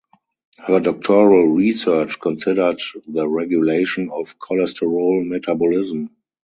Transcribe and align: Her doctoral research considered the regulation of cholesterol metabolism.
Her 0.57 0.79
doctoral 0.79 1.49
research 1.53 2.19
considered 2.19 2.81
the 3.07 3.27
regulation 3.27 4.09
of 4.11 4.39
cholesterol 4.39 5.23
metabolism. 5.27 6.09